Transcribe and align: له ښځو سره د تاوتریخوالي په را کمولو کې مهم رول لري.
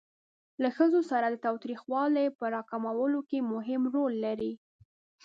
له 0.61 0.69
ښځو 0.77 1.01
سره 1.11 1.25
د 1.29 1.35
تاوتریخوالي 1.45 2.25
په 2.37 2.45
را 2.53 2.61
کمولو 2.71 3.19
کې 3.29 3.47
مهم 3.53 3.81
رول 3.95 4.13
لري. 4.25 4.53